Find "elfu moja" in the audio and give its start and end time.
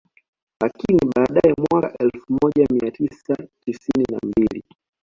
1.99-2.65